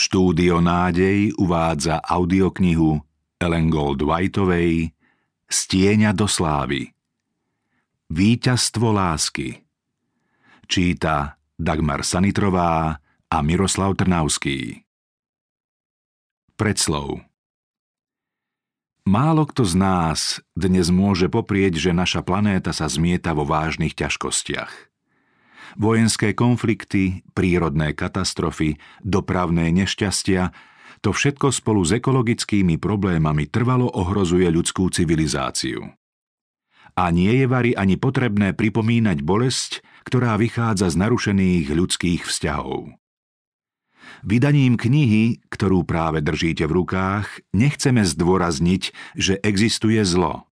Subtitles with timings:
[0.00, 3.04] Štúdio Nádej uvádza audioknihu
[3.36, 4.96] Ellen Gold Whiteovej
[5.44, 6.96] Stieňa do slávy.
[8.08, 9.60] Výťazstvo lásky.
[10.64, 12.96] Číta Dagmar Sanitrová
[13.28, 14.88] a Miroslav Trnavský.
[16.56, 17.20] Predslov
[19.04, 24.89] Málo kto z nás dnes môže poprieť, že naša planéta sa zmieta vo vážnych ťažkostiach.
[25.78, 30.50] Vojenské konflikty, prírodné katastrofy, dopravné nešťastia,
[31.00, 35.88] to všetko spolu s ekologickými problémami trvalo ohrozuje ľudskú civilizáciu.
[36.98, 42.92] A nie je vari ani potrebné pripomínať bolesť, ktorá vychádza z narušených ľudských vzťahov.
[44.20, 50.44] Vydaním knihy, ktorú práve držíte v rukách, nechceme zdôrazniť, že existuje zlo.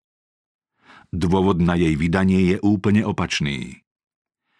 [1.11, 3.86] Dôvod na jej vydanie je úplne opačný.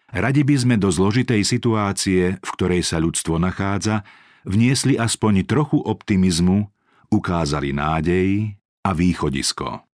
[0.08, 4.08] Radi by sme do zložitej situácie, v ktorej sa ľudstvo nachádza,
[4.48, 6.64] vniesli aspoň trochu optimizmu,
[7.12, 9.84] ukázali nádej a východisko.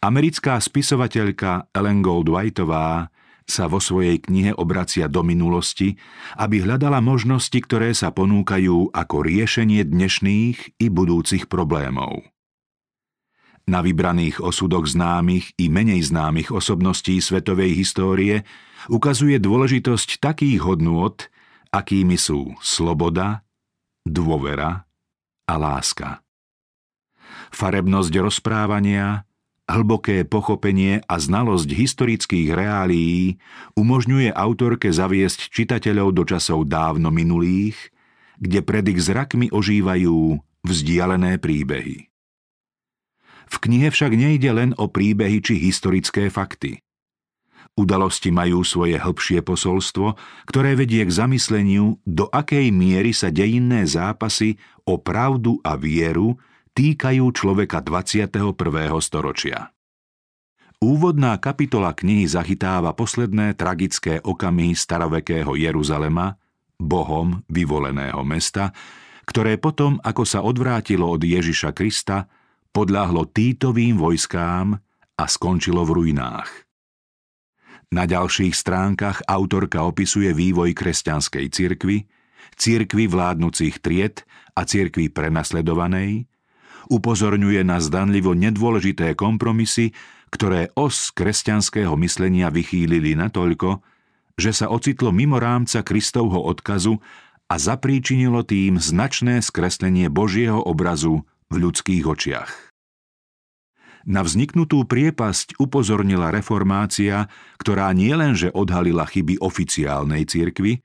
[0.00, 3.12] Americká spisovateľka Ellen Gold Whiteová
[3.46, 5.98] sa vo svojej knihe obracia do minulosti,
[6.38, 12.26] aby hľadala možnosti, ktoré sa ponúkajú ako riešenie dnešných i budúcich problémov.
[13.70, 18.42] Na vybraných osudoch známych i menej známych osobností svetovej histórie
[18.88, 21.18] ukazuje dôležitosť takých hodnôt,
[21.74, 23.44] akými sú sloboda,
[24.06, 24.88] dôvera
[25.44, 26.24] a láska.
[27.50, 29.26] Farebnosť rozprávania,
[29.70, 33.38] hlboké pochopenie a znalosť historických reálií
[33.78, 37.78] umožňuje autorke zaviesť čitateľov do časov dávno minulých,
[38.40, 42.10] kde pred ich zrakmi ožívajú vzdialené príbehy.
[43.50, 46.82] V knihe však nejde len o príbehy či historické fakty.
[47.80, 50.12] Udalosti majú svoje hĺbšie posolstvo,
[50.44, 56.36] ktoré vedie k zamysleniu, do akej miery sa dejinné zápasy o pravdu a vieru
[56.76, 58.52] týkajú človeka 21.
[59.00, 59.72] storočia.
[60.80, 66.36] Úvodná kapitola knihy zachytáva posledné tragické okamihy starovekého Jeruzalema,
[66.76, 68.76] Bohom vyvoleného mesta,
[69.24, 72.28] ktoré potom, ako sa odvrátilo od Ježiša Krista,
[72.76, 74.76] podľahlo Týtovým vojskám
[75.16, 76.69] a skončilo v ruinách.
[77.90, 82.06] Na ďalších stránkach autorka opisuje vývoj kresťanskej cirkvy,
[82.54, 84.22] cirkvy vládnúcich tried
[84.54, 86.30] a cirkvy prenasledovanej,
[86.86, 89.90] upozorňuje na zdanlivo nedôležité kompromisy,
[90.30, 93.82] ktoré os kresťanského myslenia vychýlili natoľko,
[94.38, 97.02] že sa ocitlo mimo rámca Kristovho odkazu
[97.50, 102.69] a zapríčinilo tým značné skreslenie Božieho obrazu v ľudských očiach.
[104.08, 107.28] Na vzniknutú priepasť upozornila reformácia,
[107.60, 110.80] ktorá nielenže odhalila chyby oficiálnej cirkvy,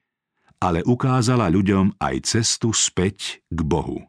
[0.59, 4.03] ale ukázala ľuďom aj cestu späť k Bohu.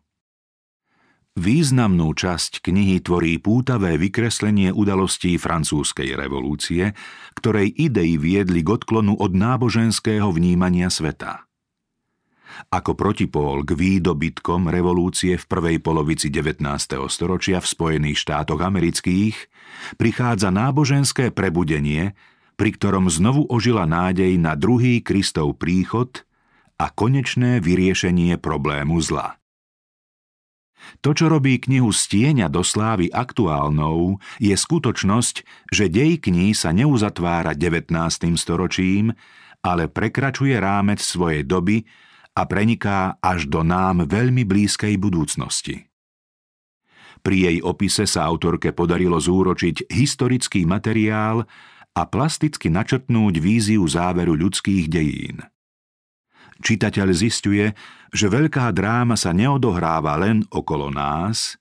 [1.36, 6.96] Významnú časť knihy tvorí pútavé vykreslenie udalostí francúzskej revolúcie,
[7.36, 11.44] ktorej idei viedli k odklonu od náboženského vnímania sveta.
[12.72, 16.64] Ako protipól k výdobytkom revolúcie v prvej polovici 19.
[17.12, 19.36] storočia v Spojených štátoch amerických
[20.00, 22.16] prichádza náboženské prebudenie,
[22.56, 26.24] pri ktorom znovu ožila nádej na druhý Kristov príchod
[26.80, 29.36] a konečné vyriešenie problému zla.
[31.02, 37.58] To, čo robí knihu Stieňa do slávy aktuálnou, je skutočnosť, že dej kníh sa neuzatvára
[37.58, 37.90] 19.
[38.38, 39.10] storočím,
[39.66, 41.82] ale prekračuje rámec svojej doby
[42.36, 45.88] a preniká až do nám veľmi blízkej budúcnosti.
[47.24, 51.48] Pri jej opise sa autorke podarilo zúročiť historický materiál
[51.96, 55.40] a plasticky načrtnúť víziu záveru ľudských dejín.
[56.60, 57.72] Čitateľ zistuje,
[58.12, 61.56] že veľká dráma sa neodohráva len okolo nás,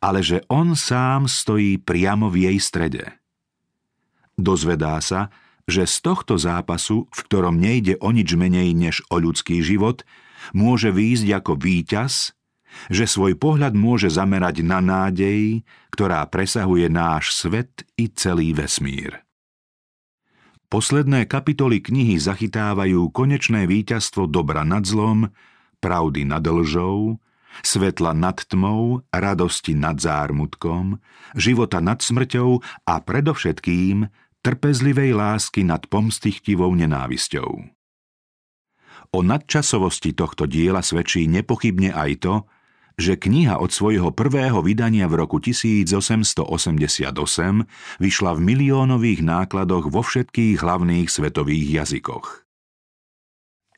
[0.00, 3.04] ale že on sám stojí priamo v jej strede.
[4.36, 5.32] Dozvedá sa,
[5.66, 10.06] že z tohto zápasu, v ktorom nejde o nič menej než o ľudský život,
[10.54, 12.32] môže výjsť ako víťaz,
[12.92, 19.26] že svoj pohľad môže zamerať na nádej, ktorá presahuje náš svet i celý vesmír.
[20.66, 25.30] Posledné kapitoly knihy zachytávajú konečné víťazstvo dobra nad zlom,
[25.78, 27.22] pravdy nad lžou,
[27.62, 30.98] svetla nad tmou, radosti nad zármutkom,
[31.38, 34.10] života nad smrťou a predovšetkým
[34.46, 37.66] trpezlivej lásky nad pomstichtivou nenávisťou.
[39.10, 42.34] O nadčasovosti tohto diela svedčí nepochybne aj to,
[42.94, 47.10] že kniha od svojho prvého vydania v roku 1888
[47.98, 52.46] vyšla v miliónových nákladoch vo všetkých hlavných svetových jazykoch.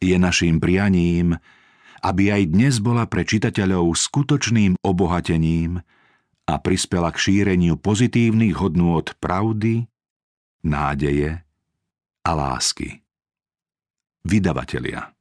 [0.05, 1.41] Je naším prianím,
[2.05, 5.81] aby aj dnes bola pre čitateľov skutočným obohatením
[6.45, 9.91] a prispela k šíreniu pozitívnych hodnôt pravdy,
[10.65, 11.43] nádeje
[12.25, 13.03] a lásky.
[14.25, 15.18] Vydavatelia